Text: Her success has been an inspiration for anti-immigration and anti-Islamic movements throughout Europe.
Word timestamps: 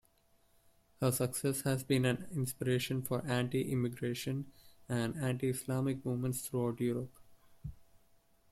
Her 0.99 1.11
success 1.11 1.61
has 1.61 1.83
been 1.83 2.05
an 2.05 2.25
inspiration 2.31 3.03
for 3.03 3.23
anti-immigration 3.23 4.51
and 4.89 5.15
anti-Islamic 5.15 6.03
movements 6.03 6.41
throughout 6.41 6.79
Europe. 6.81 7.15